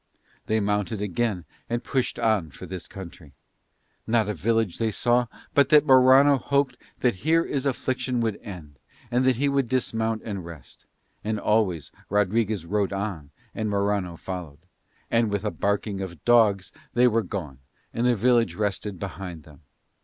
[0.47, 3.33] They mounted again and pushed on for this country.
[4.07, 8.79] Not a village they saw but that Morano hoped that here his affliction would end
[9.11, 10.87] and that he would dismount and rest;
[11.23, 14.65] and always Rodriguez rode on and Morano followed,
[15.11, 17.59] and with a barking of dogs they were gone
[17.93, 19.61] and the village rested behind them.